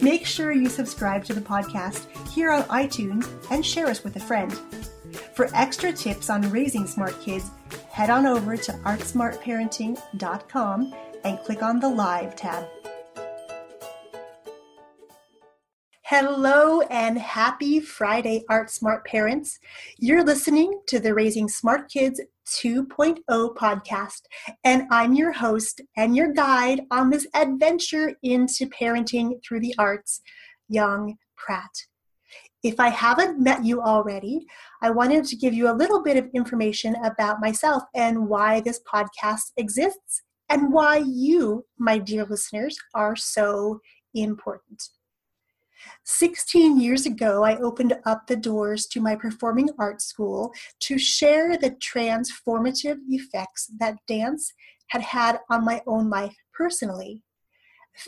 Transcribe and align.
Make 0.00 0.26
sure 0.26 0.52
you 0.52 0.68
subscribe 0.68 1.24
to 1.24 1.34
the 1.34 1.40
podcast 1.40 2.06
here 2.30 2.50
on 2.50 2.64
iTunes 2.64 3.26
and 3.50 3.64
share 3.64 3.86
us 3.86 4.04
with 4.04 4.16
a 4.16 4.20
friend. 4.20 4.52
For 5.34 5.48
extra 5.54 5.92
tips 5.92 6.28
on 6.30 6.50
raising 6.50 6.86
smart 6.86 7.18
kids, 7.20 7.50
head 7.90 8.10
on 8.10 8.26
over 8.26 8.56
to 8.56 8.72
artsmartparenting.com 8.72 10.94
and 11.24 11.38
click 11.40 11.62
on 11.62 11.80
the 11.80 11.88
Live 11.88 12.36
tab. 12.36 12.66
Hello 16.08 16.82
and 16.82 17.18
happy 17.18 17.80
Friday, 17.80 18.44
Art 18.48 18.70
Smart 18.70 19.04
parents. 19.04 19.58
You're 19.98 20.22
listening 20.22 20.80
to 20.86 21.00
the 21.00 21.12
Raising 21.12 21.48
Smart 21.48 21.90
Kids 21.90 22.20
2.0 22.46 23.24
podcast, 23.56 24.20
and 24.62 24.84
I'm 24.92 25.14
your 25.14 25.32
host 25.32 25.80
and 25.96 26.14
your 26.14 26.32
guide 26.32 26.82
on 26.92 27.10
this 27.10 27.26
adventure 27.34 28.12
into 28.22 28.66
parenting 28.66 29.42
through 29.42 29.58
the 29.58 29.74
arts, 29.80 30.22
Young 30.68 31.16
Pratt. 31.36 31.74
If 32.62 32.78
I 32.78 32.90
haven't 32.90 33.40
met 33.40 33.64
you 33.64 33.82
already, 33.82 34.46
I 34.82 34.90
wanted 34.90 35.24
to 35.24 35.36
give 35.36 35.54
you 35.54 35.68
a 35.68 35.74
little 35.74 36.04
bit 36.04 36.16
of 36.16 36.30
information 36.36 36.94
about 37.02 37.40
myself 37.40 37.82
and 37.96 38.28
why 38.28 38.60
this 38.60 38.80
podcast 38.88 39.50
exists 39.56 40.22
and 40.48 40.72
why 40.72 40.98
you, 41.04 41.64
my 41.80 41.98
dear 41.98 42.24
listeners, 42.24 42.78
are 42.94 43.16
so 43.16 43.80
important. 44.14 44.84
16 46.04 46.80
years 46.80 47.06
ago, 47.06 47.44
I 47.44 47.56
opened 47.56 47.94
up 48.04 48.26
the 48.26 48.36
doors 48.36 48.86
to 48.86 49.00
my 49.00 49.16
performing 49.16 49.70
arts 49.78 50.04
school 50.04 50.52
to 50.80 50.98
share 50.98 51.56
the 51.56 51.70
transformative 51.72 52.98
effects 53.08 53.70
that 53.78 53.98
dance 54.06 54.52
had 54.88 55.02
had 55.02 55.40
on 55.50 55.64
my 55.64 55.82
own 55.86 56.08
life 56.10 56.36
personally. 56.52 57.22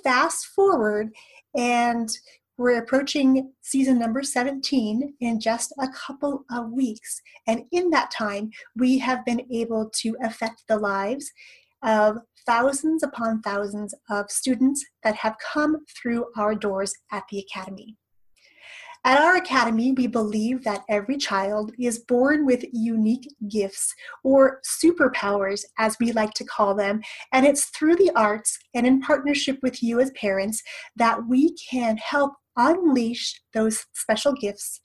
Fast 0.05 0.47
forward, 0.47 1.10
and 1.56 2.10
we're 2.58 2.78
approaching 2.78 3.52
season 3.62 3.98
number 3.98 4.22
17 4.22 5.14
in 5.20 5.41
just 5.41 5.72
a 5.78 5.88
couple 5.88 6.44
of 6.50 6.72
weeks. 6.72 7.22
And 7.47 7.62
in 7.70 7.91
that 7.91 8.10
time, 8.10 8.50
we 8.77 8.98
have 8.98 9.25
been 9.25 9.47
able 9.50 9.91
to 10.00 10.16
affect 10.22 10.64
the 10.69 10.77
lives 10.77 11.30
of 11.82 12.19
thousands 12.48 13.02
upon 13.02 13.42
thousands 13.42 13.94
of 14.08 14.30
students 14.30 14.82
that 15.04 15.14
have 15.16 15.36
come 15.52 15.84
through 15.94 16.24
our 16.34 16.54
doors 16.54 16.94
at 17.12 17.22
the 17.30 17.38
Academy. 17.38 17.94
At 19.04 19.20
our 19.20 19.36
Academy, 19.36 19.92
we 19.92 20.06
believe 20.06 20.64
that 20.64 20.84
every 20.88 21.19
child 21.19 21.72
is 21.78 21.98
born 21.98 22.46
with 22.46 22.64
unique 22.72 23.28
gifts 23.48 23.94
or 24.24 24.60
superpowers, 24.66 25.62
as 25.78 25.96
we 26.00 26.10
like 26.12 26.32
to 26.34 26.44
call 26.44 26.74
them, 26.74 27.02
and 27.32 27.46
it's 27.46 27.66
through 27.66 27.96
the 27.96 28.10
arts 28.16 28.58
and 28.74 28.86
in 28.86 29.00
partnership 29.00 29.58
with 29.62 29.82
you 29.82 30.00
as 30.00 30.10
parents 30.12 30.62
that 30.96 31.26
we 31.28 31.54
can 31.70 31.98
help 31.98 32.32
unleash 32.56 33.41
those 33.52 33.86
special 33.92 34.32
gifts, 34.32 34.80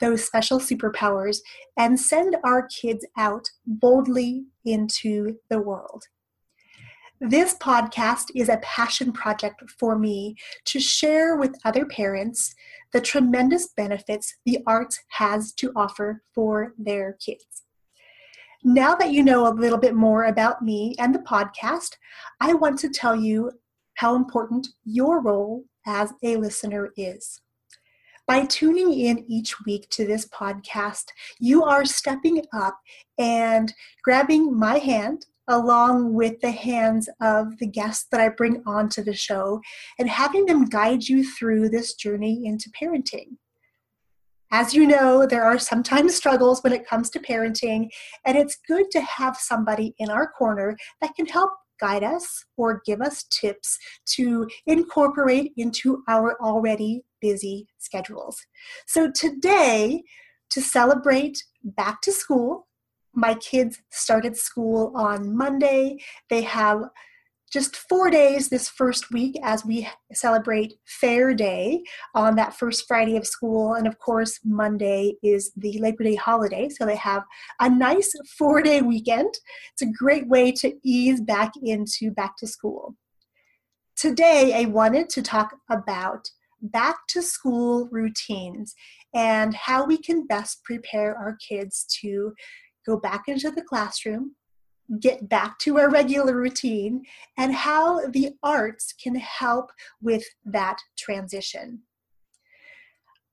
those 0.00 0.24
special 0.24 0.58
superpowers, 0.58 1.38
and 1.78 1.98
send 1.98 2.36
our 2.44 2.68
kids 2.68 3.06
out 3.16 3.48
boldly 3.66 4.44
into 4.64 5.36
the 5.48 5.60
world. 5.60 6.02
This 7.20 7.54
podcast 7.54 8.24
is 8.34 8.48
a 8.48 8.56
passion 8.56 9.12
project 9.12 9.62
for 9.78 9.96
me 9.96 10.34
to 10.64 10.80
share 10.80 11.36
with 11.36 11.56
other 11.64 11.86
parents 11.86 12.56
the 12.92 13.00
tremendous 13.00 13.68
benefits 13.68 14.34
the 14.44 14.58
arts 14.66 14.98
has 15.10 15.52
to 15.54 15.70
offer 15.76 16.22
for 16.34 16.74
their 16.76 17.16
kids. 17.24 17.62
Now 18.64 18.96
that 18.96 19.12
you 19.12 19.22
know 19.22 19.46
a 19.46 19.54
little 19.54 19.78
bit 19.78 19.94
more 19.94 20.24
about 20.24 20.62
me 20.62 20.96
and 20.98 21.14
the 21.14 21.20
podcast, 21.20 21.90
I 22.40 22.52
want 22.52 22.80
to 22.80 22.88
tell 22.88 23.14
you 23.14 23.52
how 23.94 24.16
important 24.16 24.66
your 24.84 25.22
role 25.22 25.66
as 25.86 26.12
a 26.24 26.36
listener 26.36 26.90
is. 26.96 27.40
By 28.26 28.44
tuning 28.46 28.92
in 28.92 29.24
each 29.28 29.64
week 29.64 29.88
to 29.90 30.04
this 30.04 30.26
podcast, 30.26 31.04
you 31.38 31.62
are 31.62 31.84
stepping 31.84 32.42
up 32.52 32.76
and 33.18 33.72
grabbing 34.02 34.58
my 34.58 34.78
hand 34.78 35.26
along 35.48 36.14
with 36.14 36.40
the 36.40 36.50
hands 36.50 37.08
of 37.20 37.58
the 37.58 37.66
guests 37.66 38.06
that 38.10 38.20
I 38.20 38.28
bring 38.30 38.62
onto 38.66 39.02
the 39.02 39.14
show 39.14 39.60
and 39.98 40.08
having 40.08 40.46
them 40.46 40.66
guide 40.66 41.04
you 41.04 41.24
through 41.24 41.68
this 41.68 41.94
journey 41.94 42.46
into 42.46 42.70
parenting. 42.70 43.36
As 44.50 44.72
you 44.72 44.86
know, 44.86 45.26
there 45.26 45.44
are 45.44 45.58
sometimes 45.58 46.14
struggles 46.14 46.62
when 46.62 46.72
it 46.72 46.86
comes 46.86 47.10
to 47.10 47.18
parenting, 47.18 47.88
and 48.24 48.38
it's 48.38 48.58
good 48.68 48.90
to 48.92 49.00
have 49.00 49.36
somebody 49.36 49.94
in 49.98 50.10
our 50.10 50.28
corner 50.28 50.76
that 51.00 51.14
can 51.16 51.26
help 51.26 51.50
guide 51.80 52.04
us 52.04 52.44
or 52.56 52.80
give 52.86 53.00
us 53.00 53.24
tips 53.24 53.76
to 54.06 54.46
incorporate 54.66 55.52
into 55.56 56.02
our 56.08 56.40
already 56.40 57.02
busy 57.20 57.66
schedules. 57.78 58.36
So, 58.86 59.10
today, 59.10 60.04
to 60.50 60.62
celebrate 60.62 61.42
back 61.64 62.00
to 62.02 62.12
school, 62.12 62.68
my 63.14 63.34
kids 63.34 63.80
started 63.90 64.36
school 64.36 64.92
on 64.94 65.36
Monday. 65.36 65.98
They 66.30 66.42
have 66.42 66.84
just 67.52 67.76
four 67.76 68.10
days 68.10 68.48
this 68.48 68.68
first 68.68 69.12
week 69.12 69.36
as 69.44 69.64
we 69.64 69.88
celebrate 70.12 70.74
Fair 70.86 71.32
Day 71.34 71.84
on 72.12 72.34
that 72.34 72.52
first 72.52 72.84
Friday 72.88 73.16
of 73.16 73.24
school. 73.24 73.74
And 73.74 73.86
of 73.86 73.96
course, 74.00 74.40
Monday 74.44 75.14
is 75.22 75.52
the 75.56 75.78
Labor 75.78 76.02
Day 76.02 76.16
holiday. 76.16 76.68
So 76.68 76.84
they 76.84 76.96
have 76.96 77.22
a 77.60 77.70
nice 77.70 78.12
four 78.36 78.60
day 78.60 78.82
weekend. 78.82 79.32
It's 79.72 79.82
a 79.82 79.92
great 79.96 80.26
way 80.26 80.50
to 80.50 80.72
ease 80.82 81.20
back 81.20 81.52
into 81.62 82.10
back 82.10 82.36
to 82.38 82.46
school. 82.48 82.96
Today, 83.96 84.52
I 84.60 84.64
wanted 84.64 85.08
to 85.10 85.22
talk 85.22 85.56
about 85.70 86.28
back 86.60 87.06
to 87.10 87.22
school 87.22 87.88
routines 87.92 88.74
and 89.14 89.54
how 89.54 89.84
we 89.84 89.98
can 89.98 90.26
best 90.26 90.64
prepare 90.64 91.16
our 91.16 91.36
kids 91.36 91.86
to 92.00 92.32
go 92.84 92.98
back 92.98 93.24
into 93.28 93.50
the 93.50 93.62
classroom, 93.62 94.34
get 95.00 95.28
back 95.28 95.58
to 95.60 95.78
our 95.78 95.90
regular 95.90 96.36
routine, 96.36 97.04
and 97.38 97.54
how 97.54 98.06
the 98.08 98.30
arts 98.42 98.92
can 98.92 99.14
help 99.14 99.70
with 100.00 100.24
that 100.44 100.78
transition. 100.96 101.80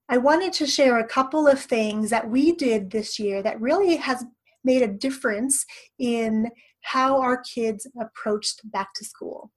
I 0.10 0.18
wanted 0.18 0.54
to 0.54 0.68
share 0.68 1.00
a 1.00 1.08
couple 1.08 1.48
of 1.48 1.60
things 1.60 2.10
that 2.10 2.30
we 2.30 2.54
did 2.54 2.92
this 2.92 3.18
year 3.18 3.42
that 3.44 3.62
really 3.62 3.96
has 3.98 4.26
made 4.64 4.82
a 4.82 4.88
difference 4.88 5.66
in 6.00 6.50
how 6.82 7.22
our 7.22 7.42
kids 7.42 7.88
approached 8.00 8.62
back 8.72 8.94
to 8.96 9.06
school. 9.06 9.52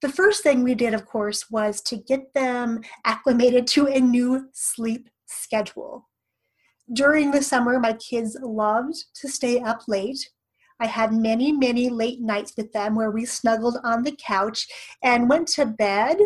The 0.00 0.08
first 0.08 0.44
thing 0.44 0.62
we 0.62 0.76
did, 0.76 0.94
of 0.94 1.06
course, 1.06 1.50
was 1.50 1.80
to 1.82 1.96
get 1.96 2.32
them 2.34 2.82
acclimated 3.04 3.66
to 3.68 3.88
a 3.88 4.00
new 4.00 4.48
sleep 4.52 5.08
schedule 5.26 6.07
during 6.92 7.30
the 7.30 7.42
summer, 7.42 7.78
my 7.78 7.94
kids 7.94 8.36
loved 8.42 8.96
to 9.16 9.28
stay 9.28 9.60
up 9.60 9.82
late. 9.88 10.30
I 10.80 10.86
had 10.86 11.12
many, 11.12 11.52
many 11.52 11.90
late 11.90 12.20
nights 12.20 12.54
with 12.56 12.72
them 12.72 12.94
where 12.94 13.10
we 13.10 13.24
snuggled 13.24 13.78
on 13.84 14.02
the 14.04 14.16
couch 14.16 14.66
and 15.02 15.28
went 15.28 15.48
to 15.48 15.66
bed 15.66 16.18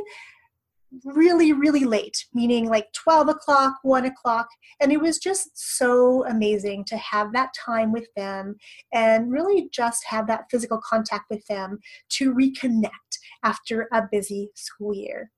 really, 1.04 1.52
really 1.52 1.84
late, 1.84 2.26
meaning 2.34 2.68
like 2.68 2.92
12 2.92 3.28
o'clock, 3.28 3.76
1 3.82 4.04
o'clock. 4.04 4.46
And 4.80 4.92
it 4.92 5.00
was 5.00 5.18
just 5.18 5.50
so 5.54 6.26
amazing 6.26 6.84
to 6.86 6.96
have 6.98 7.32
that 7.32 7.54
time 7.54 7.92
with 7.92 8.08
them 8.14 8.56
and 8.92 9.32
really 9.32 9.68
just 9.72 10.04
have 10.06 10.26
that 10.26 10.46
physical 10.50 10.80
contact 10.86 11.30
with 11.30 11.46
them 11.46 11.78
to 12.10 12.34
reconnect 12.34 12.90
after 13.42 13.88
a 13.92 14.02
busy 14.10 14.50
school 14.54 14.94
year. 14.94 15.30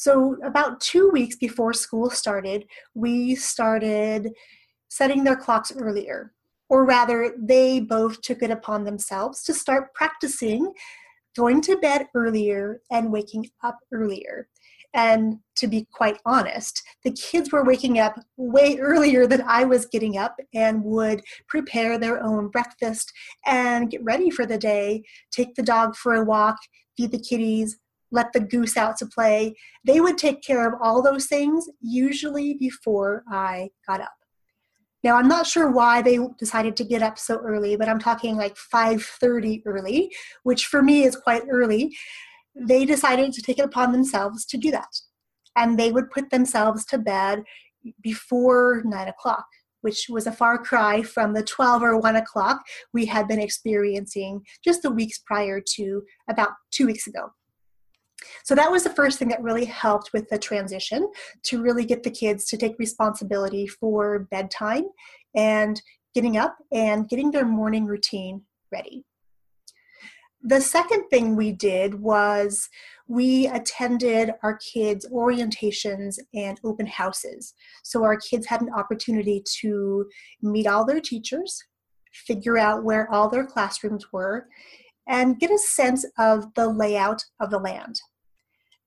So, 0.00 0.38
about 0.42 0.80
two 0.80 1.10
weeks 1.10 1.36
before 1.36 1.74
school 1.74 2.08
started, 2.08 2.64
we 2.94 3.34
started 3.34 4.30
setting 4.88 5.24
their 5.24 5.36
clocks 5.36 5.72
earlier. 5.76 6.32
Or 6.70 6.86
rather, 6.86 7.34
they 7.38 7.80
both 7.80 8.22
took 8.22 8.42
it 8.42 8.50
upon 8.50 8.84
themselves 8.84 9.42
to 9.42 9.52
start 9.52 9.92
practicing 9.92 10.72
going 11.36 11.60
to 11.60 11.76
bed 11.76 12.06
earlier 12.14 12.80
and 12.90 13.12
waking 13.12 13.50
up 13.62 13.76
earlier. 13.92 14.48
And 14.94 15.36
to 15.56 15.66
be 15.66 15.86
quite 15.92 16.16
honest, 16.24 16.82
the 17.04 17.12
kids 17.12 17.52
were 17.52 17.62
waking 17.62 17.98
up 17.98 18.18
way 18.38 18.78
earlier 18.80 19.26
than 19.26 19.42
I 19.46 19.64
was 19.64 19.84
getting 19.84 20.16
up 20.16 20.34
and 20.54 20.82
would 20.82 21.20
prepare 21.46 21.98
their 21.98 22.24
own 22.24 22.48
breakfast 22.48 23.12
and 23.44 23.90
get 23.90 24.02
ready 24.02 24.30
for 24.30 24.46
the 24.46 24.56
day, 24.56 25.02
take 25.30 25.56
the 25.56 25.62
dog 25.62 25.94
for 25.94 26.14
a 26.14 26.24
walk, 26.24 26.56
feed 26.96 27.12
the 27.12 27.20
kitties, 27.20 27.76
let 28.10 28.32
the 28.32 28.40
goose 28.40 28.76
out 28.76 28.96
to 28.98 29.06
play. 29.06 29.54
They 29.84 30.00
would 30.00 30.18
take 30.18 30.42
care 30.42 30.66
of 30.66 30.80
all 30.82 31.02
those 31.02 31.26
things 31.26 31.68
usually 31.80 32.54
before 32.54 33.24
I 33.30 33.70
got 33.86 34.00
up. 34.00 34.12
Now 35.02 35.16
I'm 35.16 35.28
not 35.28 35.46
sure 35.46 35.70
why 35.70 36.02
they 36.02 36.18
decided 36.38 36.76
to 36.76 36.84
get 36.84 37.02
up 37.02 37.18
so 37.18 37.38
early, 37.38 37.76
but 37.76 37.88
I'm 37.88 37.98
talking 37.98 38.36
like 38.36 38.56
5:30 38.56 39.62
early, 39.64 40.12
which 40.42 40.66
for 40.66 40.82
me 40.82 41.04
is 41.04 41.16
quite 41.16 41.44
early. 41.50 41.96
They 42.54 42.84
decided 42.84 43.32
to 43.32 43.42
take 43.42 43.58
it 43.58 43.64
upon 43.64 43.92
themselves 43.92 44.44
to 44.46 44.58
do 44.58 44.70
that. 44.72 45.00
And 45.56 45.78
they 45.78 45.90
would 45.90 46.10
put 46.10 46.30
themselves 46.30 46.84
to 46.86 46.98
bed 46.98 47.44
before 48.02 48.82
nine 48.84 49.08
o'clock, 49.08 49.46
which 49.80 50.06
was 50.10 50.26
a 50.26 50.32
far 50.32 50.58
cry 50.58 51.02
from 51.02 51.32
the 51.32 51.42
12 51.42 51.82
or 51.82 51.98
1 51.98 52.16
o'clock 52.16 52.60
we 52.92 53.06
had 53.06 53.26
been 53.26 53.40
experiencing 53.40 54.44
just 54.62 54.82
the 54.82 54.90
weeks 54.90 55.18
prior 55.18 55.60
to 55.76 56.02
about 56.28 56.50
two 56.70 56.86
weeks 56.86 57.06
ago. 57.06 57.32
So 58.44 58.54
that 58.54 58.70
was 58.70 58.84
the 58.84 58.90
first 58.90 59.18
thing 59.18 59.28
that 59.28 59.42
really 59.42 59.64
helped 59.64 60.12
with 60.12 60.28
the 60.28 60.38
transition 60.38 61.10
to 61.44 61.62
really 61.62 61.84
get 61.84 62.02
the 62.02 62.10
kids 62.10 62.46
to 62.46 62.56
take 62.56 62.78
responsibility 62.78 63.66
for 63.66 64.28
bedtime 64.30 64.84
and 65.34 65.80
getting 66.14 66.36
up 66.36 66.56
and 66.72 67.08
getting 67.08 67.30
their 67.30 67.46
morning 67.46 67.86
routine 67.86 68.42
ready. 68.72 69.04
The 70.42 70.60
second 70.60 71.08
thing 71.08 71.36
we 71.36 71.52
did 71.52 71.94
was 71.94 72.68
we 73.06 73.46
attended 73.48 74.32
our 74.42 74.56
kids' 74.56 75.06
orientations 75.12 76.16
and 76.32 76.58
open 76.64 76.86
houses. 76.86 77.54
So 77.82 78.04
our 78.04 78.16
kids 78.16 78.46
had 78.46 78.62
an 78.62 78.70
opportunity 78.74 79.42
to 79.60 80.06
meet 80.40 80.66
all 80.66 80.86
their 80.86 81.00
teachers, 81.00 81.62
figure 82.12 82.56
out 82.56 82.84
where 82.84 83.12
all 83.12 83.28
their 83.28 83.44
classrooms 83.44 84.06
were, 84.12 84.46
and 85.06 85.38
get 85.38 85.50
a 85.50 85.58
sense 85.58 86.06
of 86.18 86.54
the 86.54 86.68
layout 86.68 87.22
of 87.40 87.50
the 87.50 87.58
land. 87.58 88.00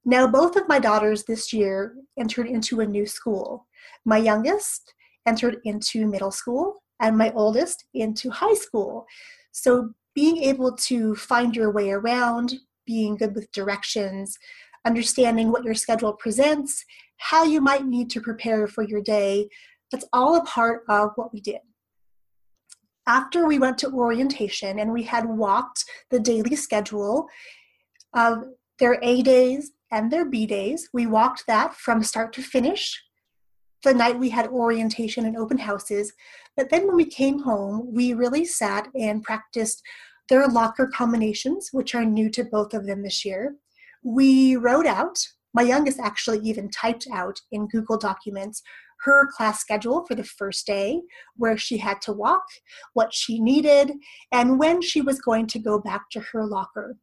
Now, 0.06 0.28
both 0.28 0.56
of 0.56 0.68
my 0.68 0.80
daughters 0.80 1.24
this 1.24 1.54
year 1.54 1.96
entered 2.18 2.48
into 2.48 2.82
a 2.82 2.86
new 2.86 3.06
school. 3.06 3.68
My 4.06 4.18
youngest 4.18 4.94
entered 5.26 5.60
into 5.64 6.06
middle 6.06 6.32
school, 6.32 6.84
and 7.00 7.18
my 7.18 7.32
oldest 7.32 7.86
into 7.94 8.30
high 8.30 8.54
school. 8.54 9.06
So, 9.52 9.92
being 10.14 10.38
able 10.44 10.76
to 10.76 11.16
find 11.16 11.56
your 11.56 11.72
way 11.72 11.90
around, 11.92 12.54
being 12.86 13.16
good 13.16 13.34
with 13.34 13.52
directions, 13.52 14.38
understanding 14.86 15.52
what 15.52 15.64
your 15.64 15.74
schedule 15.74 16.14
presents, 16.14 16.84
how 17.18 17.44
you 17.44 17.62
might 17.62 17.86
need 17.86 18.10
to 18.12 18.22
prepare 18.22 18.68
for 18.68 18.84
your 18.84 19.02
day, 19.02 19.48
that's 19.92 20.06
all 20.12 20.36
a 20.36 20.44
part 20.44 20.84
of 20.90 21.12
what 21.16 21.34
we 21.34 21.40
did. 21.40 21.62
After 23.08 23.48
we 23.48 23.60
went 23.60 23.78
to 23.80 23.92
orientation 23.92 24.80
and 24.80 24.92
we 24.92 25.04
had 25.04 25.26
walked 25.26 25.86
the 26.10 26.20
daily 26.20 26.56
schedule 26.56 27.28
of 28.14 28.44
their 28.80 29.00
A 29.02 29.22
days 29.22 29.72
and 29.94 30.12
their 30.12 30.26
B 30.26 30.46
days. 30.46 30.90
We 30.92 31.06
walked 31.06 31.46
that 31.48 31.76
from 31.76 32.04
start 32.04 32.34
to 32.34 32.42
finish 32.42 33.02
the 33.84 33.94
night 33.94 34.18
we 34.18 34.30
had 34.30 34.48
orientation 34.48 35.26
and 35.26 35.38
open 35.38 35.58
houses. 35.58 36.14
But 36.56 36.70
then 36.70 36.88
when 36.88 36.96
we 36.96 37.06
came 37.06 37.40
home, 37.40 37.94
we 37.94 38.14
really 38.14 38.46
sat 38.46 38.88
and 38.96 39.24
practiced 39.24 39.82
their 40.30 40.48
locker 40.48 40.88
combinations, 40.88 41.70
which 41.72 41.94
are 41.94 42.06
new 42.06 42.30
to 42.32 42.46
both 42.46 42.74
of 42.74 42.86
them 42.86 43.04
this 43.04 43.26
year. 43.26 43.56
We 44.04 44.56
wrote 44.56 44.86
out, 44.86 45.20
my 45.54 45.64
youngest 45.64 46.00
actually 46.00 46.40
even 46.40 46.70
typed 46.70 47.08
out 47.14 47.40
in 47.52 47.68
Google 47.68 47.98
Documents 47.98 48.64
her 49.04 49.28
class 49.36 49.60
schedule 49.60 50.06
for 50.08 50.16
the 50.16 50.24
first 50.24 50.66
day, 50.66 51.02
where 51.36 51.58
she 51.58 51.78
had 51.78 52.02
to 52.02 52.14
walk, 52.14 52.44
what 52.94 53.14
she 53.14 53.38
needed, 53.38 53.92
and 54.32 54.58
when 54.58 54.82
she 54.82 55.02
was 55.02 55.20
going 55.20 55.46
to 55.48 55.60
go 55.60 55.78
back 55.78 56.04
to 56.12 56.22
her 56.22 56.46
locker. 56.46 56.96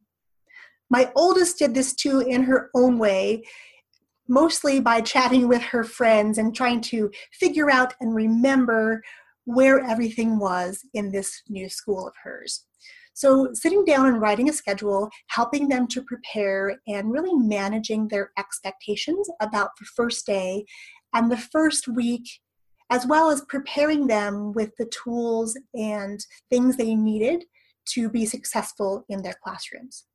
My 0.91 1.09
oldest 1.15 1.57
did 1.57 1.73
this 1.73 1.95
too 1.95 2.19
in 2.19 2.43
her 2.43 2.69
own 2.75 2.99
way, 2.99 3.43
mostly 4.27 4.81
by 4.81 4.99
chatting 4.99 5.47
with 5.47 5.61
her 5.61 5.85
friends 5.85 6.37
and 6.37 6.53
trying 6.53 6.81
to 6.81 7.09
figure 7.31 7.71
out 7.71 7.93
and 8.01 8.13
remember 8.13 9.01
where 9.45 9.79
everything 9.79 10.37
was 10.37 10.85
in 10.93 11.09
this 11.09 11.43
new 11.47 11.69
school 11.69 12.05
of 12.05 12.13
hers. 12.21 12.65
So, 13.13 13.49
sitting 13.53 13.85
down 13.85 14.07
and 14.07 14.19
writing 14.19 14.49
a 14.49 14.53
schedule, 14.53 15.09
helping 15.27 15.69
them 15.69 15.87
to 15.87 16.01
prepare, 16.01 16.77
and 16.87 17.11
really 17.11 17.33
managing 17.35 18.09
their 18.09 18.31
expectations 18.37 19.29
about 19.39 19.69
the 19.79 19.85
first 19.85 20.25
day 20.25 20.65
and 21.13 21.31
the 21.31 21.37
first 21.37 21.87
week, 21.87 22.27
as 22.89 23.05
well 23.05 23.29
as 23.29 23.45
preparing 23.47 24.07
them 24.07 24.51
with 24.51 24.75
the 24.77 24.87
tools 24.87 25.57
and 25.73 26.19
things 26.49 26.75
they 26.75 26.95
needed 26.95 27.45
to 27.93 28.09
be 28.09 28.25
successful 28.25 29.05
in 29.07 29.21
their 29.21 29.35
classrooms. 29.41 30.05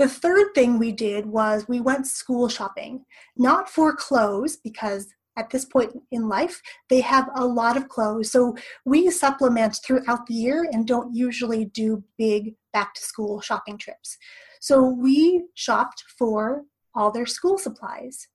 The 0.00 0.08
third 0.08 0.54
thing 0.54 0.78
we 0.78 0.92
did 0.92 1.26
was 1.26 1.68
we 1.68 1.78
went 1.78 2.06
school 2.06 2.48
shopping, 2.48 3.04
not 3.36 3.68
for 3.68 3.94
clothes, 3.94 4.56
because 4.56 5.08
at 5.36 5.50
this 5.50 5.66
point 5.66 5.92
in 6.10 6.26
life, 6.26 6.62
they 6.88 7.02
have 7.02 7.28
a 7.34 7.44
lot 7.44 7.76
of 7.76 7.90
clothes. 7.90 8.32
So 8.32 8.56
we 8.86 9.10
supplement 9.10 9.78
throughout 9.84 10.24
the 10.24 10.32
year 10.32 10.66
and 10.72 10.86
don't 10.86 11.14
usually 11.14 11.66
do 11.66 12.02
big 12.16 12.54
back 12.72 12.94
to 12.94 13.02
school 13.02 13.42
shopping 13.42 13.76
trips. 13.76 14.16
So 14.62 14.88
we 14.88 15.44
shopped 15.52 16.02
for 16.18 16.62
all 16.94 17.10
their 17.10 17.26
school 17.26 17.58
supplies. 17.58 18.26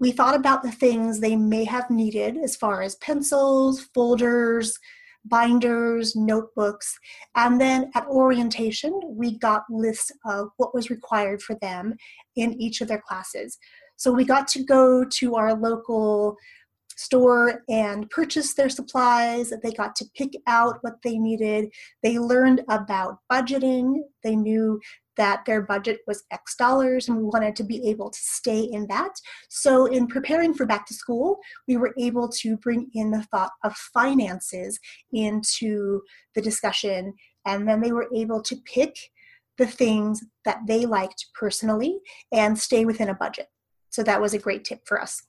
We 0.00 0.10
thought 0.10 0.34
about 0.34 0.64
the 0.64 0.72
things 0.72 1.20
they 1.20 1.36
may 1.36 1.62
have 1.62 1.90
needed 1.90 2.36
as 2.36 2.56
far 2.56 2.82
as 2.82 2.96
pencils, 2.96 3.88
folders, 3.94 4.80
binders, 5.24 6.16
notebooks, 6.16 6.98
and 7.36 7.60
then 7.60 7.90
at 7.94 8.06
orientation, 8.06 8.98
we 9.04 9.38
got 9.38 9.62
lists 9.70 10.10
of 10.26 10.48
what 10.56 10.74
was 10.74 10.90
required 10.90 11.42
for 11.42 11.56
them 11.56 11.94
in 12.36 12.52
each 12.60 12.80
of 12.80 12.88
their 12.88 13.02
classes. 13.06 13.58
So 13.96 14.12
we 14.12 14.24
got 14.24 14.48
to 14.48 14.64
go 14.64 15.04
to 15.04 15.36
our 15.36 15.54
local 15.54 16.36
store 16.96 17.62
and 17.68 18.08
purchase 18.10 18.54
their 18.54 18.68
supplies. 18.68 19.52
They 19.62 19.72
got 19.72 19.96
to 19.96 20.06
pick 20.14 20.32
out 20.46 20.78
what 20.82 20.94
they 21.02 21.18
needed. 21.18 21.72
They 22.02 22.18
learned 22.18 22.62
about 22.68 23.18
budgeting. 23.30 24.00
They 24.22 24.36
knew 24.36 24.80
that 25.16 25.44
their 25.44 25.62
budget 25.62 26.00
was 26.06 26.24
X 26.30 26.56
dollars 26.56 27.08
and 27.08 27.18
we 27.18 27.24
wanted 27.24 27.56
to 27.56 27.64
be 27.64 27.88
able 27.88 28.10
to 28.10 28.18
stay 28.20 28.60
in 28.60 28.86
that. 28.88 29.12
So, 29.48 29.86
in 29.86 30.06
preparing 30.06 30.54
for 30.54 30.66
back 30.66 30.86
to 30.86 30.94
school, 30.94 31.38
we 31.68 31.76
were 31.76 31.94
able 31.98 32.28
to 32.28 32.56
bring 32.56 32.90
in 32.94 33.10
the 33.10 33.22
thought 33.24 33.52
of 33.64 33.74
finances 33.74 34.78
into 35.12 36.02
the 36.34 36.42
discussion, 36.42 37.14
and 37.46 37.68
then 37.68 37.80
they 37.80 37.92
were 37.92 38.08
able 38.14 38.42
to 38.42 38.56
pick 38.64 38.96
the 39.58 39.66
things 39.66 40.24
that 40.44 40.60
they 40.66 40.86
liked 40.86 41.26
personally 41.38 41.98
and 42.32 42.58
stay 42.58 42.84
within 42.84 43.10
a 43.10 43.14
budget. 43.14 43.48
So, 43.90 44.02
that 44.02 44.20
was 44.20 44.34
a 44.34 44.38
great 44.38 44.64
tip 44.64 44.80
for 44.86 45.00
us. 45.00 45.22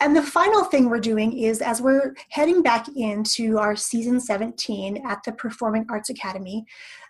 And 0.00 0.14
the 0.14 0.22
final 0.22 0.62
thing 0.62 0.88
we're 0.88 1.00
doing 1.00 1.36
is 1.36 1.60
as 1.60 1.82
we're 1.82 2.14
heading 2.28 2.62
back 2.62 2.86
into 2.94 3.58
our 3.58 3.74
season 3.74 4.20
17 4.20 5.04
at 5.04 5.24
the 5.24 5.32
Performing 5.32 5.86
Arts 5.90 6.08
Academy, 6.08 6.64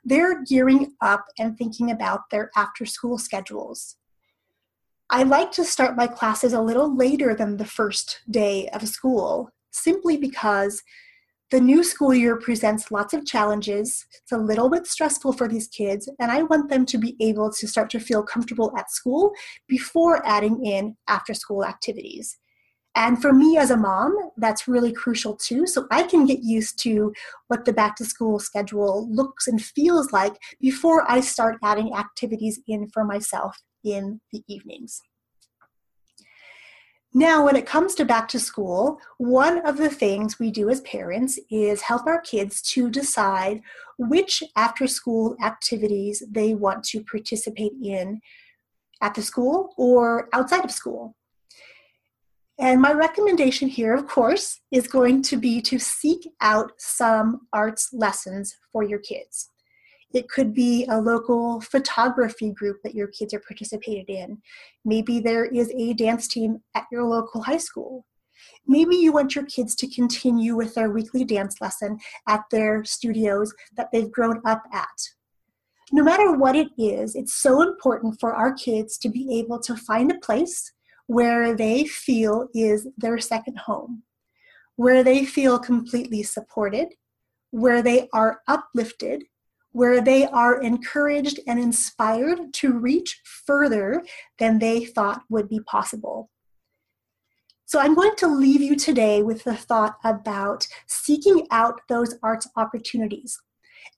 they're 0.04 0.42
gearing 0.42 0.94
up 1.02 1.26
and 1.38 1.56
thinking 1.56 1.90
about 1.90 2.30
their 2.30 2.50
after 2.56 2.86
school 2.86 3.18
schedules. 3.18 3.96
I 5.10 5.22
like 5.22 5.52
to 5.52 5.64
start 5.64 5.96
my 5.96 6.06
classes 6.06 6.54
a 6.54 6.62
little 6.62 6.94
later 6.94 7.34
than 7.34 7.58
the 7.58 7.66
first 7.66 8.20
day 8.30 8.68
of 8.68 8.88
school, 8.88 9.50
simply 9.70 10.16
because 10.16 10.82
the 11.50 11.60
new 11.60 11.82
school 11.82 12.14
year 12.14 12.36
presents 12.36 12.90
lots 12.90 13.14
of 13.14 13.24
challenges. 13.24 14.06
It's 14.22 14.32
a 14.32 14.38
little 14.38 14.68
bit 14.68 14.86
stressful 14.86 15.32
for 15.34 15.48
these 15.48 15.68
kids, 15.68 16.08
and 16.18 16.30
I 16.30 16.42
want 16.42 16.68
them 16.68 16.84
to 16.86 16.98
be 16.98 17.16
able 17.20 17.50
to 17.52 17.66
start 17.66 17.88
to 17.90 18.00
feel 18.00 18.22
comfortable 18.22 18.74
at 18.78 18.90
school 18.90 19.32
before 19.66 20.26
adding 20.26 20.64
in 20.64 20.96
after 21.06 21.32
school 21.32 21.64
activities. 21.64 22.38
And 22.94 23.20
for 23.20 23.32
me 23.32 23.56
as 23.56 23.70
a 23.70 23.76
mom, 23.76 24.16
that's 24.36 24.66
really 24.66 24.92
crucial 24.92 25.36
too. 25.36 25.66
So 25.66 25.86
I 25.90 26.02
can 26.02 26.26
get 26.26 26.40
used 26.40 26.78
to 26.82 27.12
what 27.46 27.64
the 27.64 27.72
back 27.72 27.96
to 27.96 28.04
school 28.04 28.40
schedule 28.40 29.08
looks 29.10 29.46
and 29.46 29.62
feels 29.62 30.12
like 30.12 30.34
before 30.60 31.08
I 31.08 31.20
start 31.20 31.58
adding 31.62 31.94
activities 31.94 32.60
in 32.66 32.88
for 32.88 33.04
myself 33.04 33.56
in 33.84 34.20
the 34.32 34.42
evenings. 34.48 35.00
Now, 37.14 37.44
when 37.44 37.56
it 37.56 37.66
comes 37.66 37.94
to 37.94 38.04
back 38.04 38.28
to 38.28 38.38
school, 38.38 39.00
one 39.16 39.66
of 39.66 39.78
the 39.78 39.88
things 39.88 40.38
we 40.38 40.50
do 40.50 40.68
as 40.68 40.82
parents 40.82 41.38
is 41.50 41.80
help 41.82 42.06
our 42.06 42.20
kids 42.20 42.60
to 42.72 42.90
decide 42.90 43.62
which 43.98 44.42
after 44.56 44.86
school 44.86 45.34
activities 45.42 46.22
they 46.30 46.54
want 46.54 46.84
to 46.84 47.02
participate 47.02 47.72
in 47.82 48.20
at 49.00 49.14
the 49.14 49.22
school 49.22 49.72
or 49.78 50.28
outside 50.34 50.64
of 50.64 50.70
school. 50.70 51.16
And 52.60 52.80
my 52.80 52.92
recommendation 52.92 53.68
here, 53.68 53.94
of 53.94 54.08
course, 54.08 54.60
is 54.72 54.88
going 54.88 55.22
to 55.22 55.36
be 55.36 55.60
to 55.62 55.78
seek 55.78 56.28
out 56.40 56.72
some 56.78 57.46
arts 57.52 57.90
lessons 57.92 58.56
for 58.72 58.82
your 58.82 58.98
kids. 58.98 59.50
It 60.12 60.28
could 60.28 60.54
be 60.54 60.84
a 60.88 61.00
local 61.00 61.60
photography 61.60 62.50
group 62.52 62.78
that 62.82 62.94
your 62.94 63.08
kids 63.08 63.32
are 63.32 63.42
participated 63.46 64.08
in. 64.08 64.38
Maybe 64.84 65.20
there 65.20 65.44
is 65.44 65.70
a 65.76 65.92
dance 65.92 66.26
team 66.26 66.58
at 66.74 66.86
your 66.90 67.04
local 67.04 67.42
high 67.42 67.58
school. 67.58 68.06
Maybe 68.66 68.96
you 68.96 69.12
want 69.12 69.34
your 69.34 69.44
kids 69.44 69.76
to 69.76 69.86
continue 69.86 70.56
with 70.56 70.74
their 70.74 70.90
weekly 70.90 71.24
dance 71.24 71.60
lesson 71.60 71.98
at 72.26 72.42
their 72.50 72.84
studios 72.84 73.54
that 73.76 73.88
they've 73.92 74.10
grown 74.10 74.40
up 74.44 74.62
at. 74.72 74.86
no 75.90 76.02
matter 76.02 76.32
what 76.32 76.54
it 76.54 76.68
is, 76.76 77.14
it's 77.14 77.34
so 77.34 77.62
important 77.62 78.18
for 78.20 78.34
our 78.34 78.52
kids 78.52 78.98
to 78.98 79.08
be 79.08 79.38
able 79.38 79.58
to 79.60 79.74
find 79.74 80.10
a 80.10 80.18
place 80.18 80.72
where 81.08 81.56
they 81.56 81.84
feel 81.84 82.48
is 82.54 82.86
their 82.96 83.18
second 83.18 83.58
home, 83.58 84.02
where 84.76 85.02
they 85.02 85.24
feel 85.24 85.58
completely 85.58 86.22
supported, 86.22 86.88
where 87.50 87.82
they 87.82 88.08
are 88.12 88.42
uplifted, 88.46 89.24
where 89.72 90.02
they 90.02 90.26
are 90.26 90.60
encouraged 90.60 91.40
and 91.46 91.58
inspired 91.58 92.52
to 92.52 92.78
reach 92.78 93.20
further 93.24 94.04
than 94.38 94.58
they 94.58 94.84
thought 94.84 95.22
would 95.30 95.48
be 95.48 95.60
possible. 95.60 96.30
So, 97.64 97.80
I'm 97.80 97.94
going 97.94 98.16
to 98.16 98.26
leave 98.26 98.62
you 98.62 98.76
today 98.76 99.22
with 99.22 99.44
the 99.44 99.56
thought 99.56 99.96
about 100.04 100.66
seeking 100.86 101.46
out 101.50 101.80
those 101.88 102.16
arts 102.22 102.48
opportunities. 102.56 103.40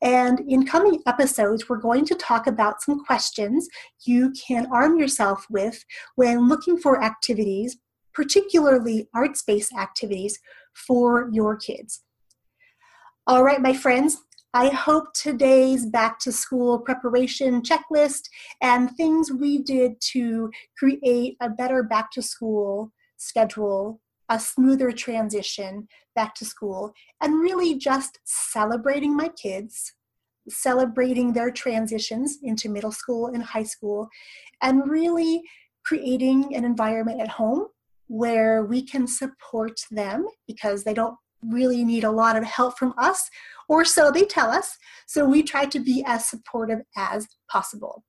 And 0.02 0.40
in 0.48 0.66
coming 0.66 1.02
episodes, 1.06 1.68
we're 1.68 1.76
going 1.76 2.04
to 2.06 2.14
talk 2.14 2.46
about 2.46 2.82
some 2.82 3.04
questions 3.04 3.68
you 4.06 4.32
can 4.32 4.66
arm 4.72 4.98
yourself 4.98 5.46
with 5.50 5.84
when 6.16 6.48
looking 6.48 6.78
for 6.78 7.02
activities, 7.02 7.76
particularly 8.14 9.08
arts 9.14 9.42
based 9.42 9.72
activities 9.74 10.38
for 10.74 11.28
your 11.32 11.56
kids. 11.56 12.02
All 13.26 13.44
right, 13.44 13.60
my 13.60 13.74
friends, 13.74 14.16
I 14.52 14.68
hope 14.68 15.12
today's 15.14 15.86
back 15.86 16.18
to 16.20 16.32
school 16.32 16.80
preparation 16.80 17.62
checklist 17.62 18.22
and 18.60 18.90
things 18.90 19.30
we 19.30 19.58
did 19.58 20.00
to 20.12 20.50
create 20.76 21.36
a 21.40 21.48
better 21.48 21.84
back 21.84 22.10
to 22.12 22.22
school 22.22 22.90
schedule, 23.16 24.00
a 24.30 24.40
smoother 24.40 24.92
transition 24.92 25.86
back 26.14 26.34
to 26.36 26.44
school, 26.44 26.92
and 27.20 27.40
really 27.40 27.76
just 27.76 28.18
celebrating 28.24 29.14
my 29.14 29.28
kids, 29.28 29.92
celebrating 30.48 31.32
their 31.32 31.50
transitions 31.50 32.38
into 32.42 32.68
middle 32.68 32.92
school 32.92 33.26
and 33.26 33.42
high 33.42 33.62
school, 33.64 34.08
and 34.62 34.88
really 34.88 35.42
creating 35.84 36.54
an 36.54 36.64
environment 36.64 37.20
at 37.20 37.28
home 37.28 37.66
where 38.06 38.64
we 38.64 38.82
can 38.82 39.06
support 39.06 39.80
them 39.90 40.26
because 40.46 40.84
they 40.84 40.94
don't 40.94 41.16
really 41.42 41.84
need 41.84 42.04
a 42.04 42.10
lot 42.10 42.36
of 42.36 42.44
help 42.44 42.78
from 42.78 42.92
us, 42.98 43.28
or 43.68 43.84
so 43.84 44.10
they 44.10 44.24
tell 44.24 44.50
us. 44.50 44.76
So 45.06 45.24
we 45.24 45.42
try 45.42 45.64
to 45.66 45.80
be 45.80 46.04
as 46.06 46.24
supportive 46.26 46.80
as 46.96 47.26
possible. 47.50 48.04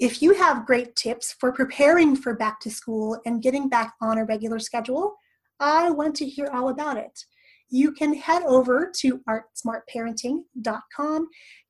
If 0.00 0.20
you 0.22 0.32
have 0.32 0.64
great 0.64 0.96
tips 0.96 1.36
for 1.38 1.52
preparing 1.52 2.16
for 2.16 2.34
back 2.34 2.58
to 2.60 2.70
school 2.70 3.20
and 3.26 3.42
getting 3.42 3.68
back 3.68 3.92
on 4.00 4.16
a 4.16 4.24
regular 4.24 4.58
schedule, 4.58 5.16
I 5.60 5.90
want 5.90 6.16
to 6.16 6.24
hear 6.24 6.48
all 6.54 6.70
about 6.70 6.96
it. 6.96 7.26
You 7.68 7.92
can 7.92 8.14
head 8.14 8.42
over 8.44 8.90
to 8.96 9.20
artsmartparenting.com, 9.28 11.28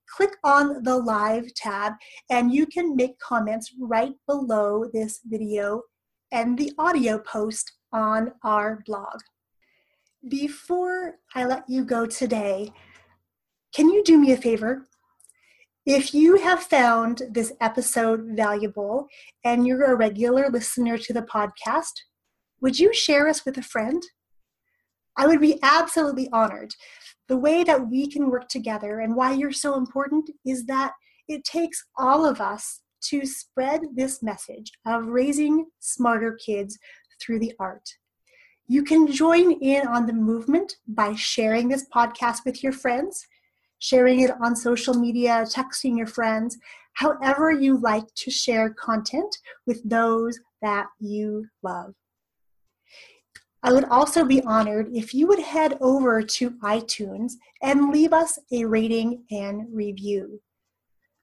click 0.08 0.36
on 0.44 0.84
the 0.84 0.96
live 0.96 1.52
tab, 1.54 1.94
and 2.30 2.54
you 2.54 2.66
can 2.66 2.94
make 2.94 3.18
comments 3.18 3.74
right 3.80 4.14
below 4.28 4.84
this 4.92 5.18
video 5.28 5.82
and 6.30 6.56
the 6.56 6.72
audio 6.78 7.18
post 7.18 7.72
on 7.92 8.30
our 8.44 8.84
blog. 8.86 9.18
Before 10.28 11.16
I 11.34 11.46
let 11.46 11.64
you 11.68 11.84
go 11.84 12.06
today, 12.06 12.72
can 13.74 13.90
you 13.90 14.04
do 14.04 14.20
me 14.20 14.30
a 14.30 14.36
favor? 14.36 14.86
If 15.92 16.14
you 16.14 16.36
have 16.36 16.62
found 16.62 17.22
this 17.32 17.52
episode 17.60 18.36
valuable 18.36 19.08
and 19.44 19.66
you're 19.66 19.90
a 19.90 19.96
regular 19.96 20.48
listener 20.48 20.96
to 20.96 21.12
the 21.12 21.22
podcast, 21.22 21.90
would 22.60 22.78
you 22.78 22.94
share 22.94 23.26
us 23.26 23.44
with 23.44 23.58
a 23.58 23.62
friend? 23.62 24.00
I 25.16 25.26
would 25.26 25.40
be 25.40 25.58
absolutely 25.64 26.28
honored. 26.32 26.70
The 27.26 27.36
way 27.36 27.64
that 27.64 27.90
we 27.90 28.06
can 28.06 28.30
work 28.30 28.46
together 28.46 29.00
and 29.00 29.16
why 29.16 29.32
you're 29.32 29.50
so 29.50 29.76
important 29.76 30.30
is 30.46 30.64
that 30.66 30.92
it 31.26 31.42
takes 31.42 31.84
all 31.98 32.24
of 32.24 32.40
us 32.40 32.82
to 33.06 33.26
spread 33.26 33.80
this 33.96 34.22
message 34.22 34.70
of 34.86 35.08
raising 35.08 35.66
smarter 35.80 36.38
kids 36.46 36.78
through 37.20 37.40
the 37.40 37.54
art. 37.58 37.96
You 38.68 38.84
can 38.84 39.10
join 39.10 39.50
in 39.54 39.88
on 39.88 40.06
the 40.06 40.12
movement 40.12 40.76
by 40.86 41.16
sharing 41.16 41.66
this 41.66 41.88
podcast 41.92 42.44
with 42.46 42.62
your 42.62 42.72
friends, 42.72 43.26
sharing 43.80 44.20
it 44.20 44.30
on 44.40 44.54
social 44.54 44.94
media, 44.94 45.44
texting 45.44 45.96
your 45.96 46.06
friends, 46.06 46.56
however 46.94 47.50
you 47.50 47.78
like 47.78 48.04
to 48.14 48.30
share 48.30 48.70
content 48.70 49.36
with 49.66 49.82
those 49.88 50.38
that 50.62 50.86
you 51.00 51.46
love. 51.62 51.94
I 53.62 53.72
would 53.72 53.84
also 53.84 54.24
be 54.24 54.42
honored 54.42 54.88
if 54.94 55.12
you 55.12 55.26
would 55.26 55.40
head 55.40 55.76
over 55.80 56.22
to 56.22 56.50
iTunes 56.62 57.32
and 57.62 57.90
leave 57.90 58.12
us 58.12 58.38
a 58.52 58.64
rating 58.64 59.24
and 59.30 59.66
review. 59.70 60.40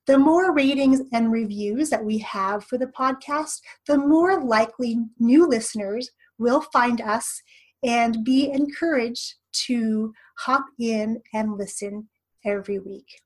The 0.05 0.17
more 0.17 0.53
ratings 0.53 1.01
and 1.11 1.31
reviews 1.31 1.89
that 1.89 2.05
we 2.05 2.19
have 2.19 2.63
for 2.63 2.77
the 2.77 2.87
podcast, 2.87 3.59
the 3.87 3.97
more 3.97 4.43
likely 4.43 4.97
new 5.19 5.47
listeners 5.47 6.11
will 6.37 6.61
find 6.61 7.01
us 7.01 7.41
and 7.83 8.23
be 8.23 8.49
encouraged 8.49 9.35
to 9.65 10.13
hop 10.37 10.65
in 10.79 11.21
and 11.33 11.57
listen 11.57 12.07
every 12.45 12.79
week. 12.79 13.21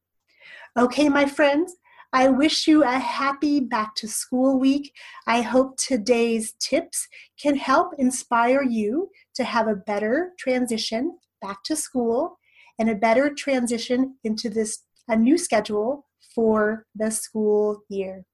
Okay, 0.77 1.09
my 1.09 1.25
friends, 1.25 1.75
I 2.13 2.27
wish 2.27 2.67
you 2.67 2.83
a 2.83 2.99
happy 2.99 3.61
back 3.61 3.95
to 3.95 4.07
school 4.07 4.59
week. 4.59 4.93
I 5.27 5.41
hope 5.41 5.77
today's 5.77 6.53
tips 6.59 7.07
can 7.41 7.55
help 7.55 7.93
inspire 7.97 8.63
you 8.63 9.09
to 9.35 9.43
have 9.45 9.67
a 9.67 9.75
better 9.75 10.33
transition 10.37 11.17
back 11.41 11.63
to 11.63 11.75
school 11.75 12.37
and 12.77 12.89
a 12.89 12.95
better 12.95 13.33
transition 13.33 14.15
into 14.23 14.49
this 14.49 14.83
a 15.07 15.15
new 15.15 15.37
schedule 15.37 16.05
for 16.35 16.85
the 16.95 17.11
school 17.11 17.83
year. 17.89 18.25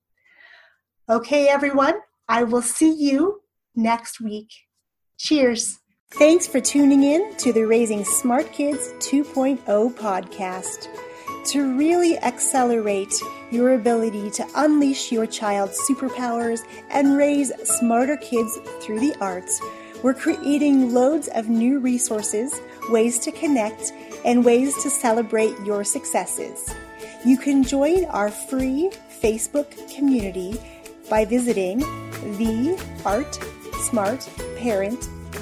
Okay, 1.10 1.48
everyone, 1.48 1.96
I 2.28 2.44
will 2.44 2.62
see 2.62 2.94
you 2.94 3.42
next 3.76 4.20
week. 4.20 4.50
Cheers. 5.18 5.80
Thanks 6.12 6.48
for 6.48 6.62
tuning 6.62 7.04
in 7.04 7.36
to 7.36 7.54
the 7.54 7.68
Raising 7.68 8.06
Smart 8.06 8.52
Kids 8.54 8.94
2.0 9.00 9.60
podcast. 9.94 10.88
To 11.48 11.78
really 11.78 12.18
accelerate 12.20 13.14
your 13.52 13.74
ability 13.74 14.32
to 14.32 14.48
unleash 14.56 15.12
your 15.12 15.28
child's 15.28 15.78
superpowers 15.88 16.62
and 16.90 17.18
raise 17.18 17.54
smarter 17.66 18.18
kids 18.18 18.58
through 18.82 19.00
the 19.00 19.16
arts, 19.20 19.62
we're 20.02 20.14
creating 20.14 20.94
loads 20.94 21.28
of 21.36 21.50
new 21.50 21.80
resources, 21.80 22.60
ways 22.90 23.20
to 23.20 23.32
connect, 23.32 23.92
and 24.26 24.46
ways 24.46 24.82
to 24.84 24.90
celebrate 24.90 25.60
your 25.66 25.84
successes. 25.84 26.74
You 27.26 27.38
can 27.38 27.64
join 27.64 28.06
our 28.06 28.32
free 28.32 28.92
Facebook 29.22 29.94
community 29.94 30.60
by 31.10 31.26
visiting 31.26 31.82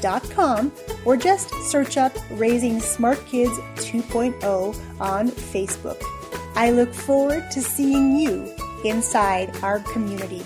theartsmartparent.com 0.01 0.71
or 1.05 1.17
just 1.17 1.53
search 1.69 1.97
up 1.97 2.13
Raising 2.31 2.79
Smart 2.79 3.23
Kids 3.25 3.57
2.0 3.75 4.41
on 4.99 5.29
Facebook. 5.29 6.01
I 6.55 6.71
look 6.71 6.93
forward 6.93 7.51
to 7.51 7.61
seeing 7.61 8.17
you 8.17 8.53
inside 8.83 9.55
our 9.63 9.79
community. 9.79 10.45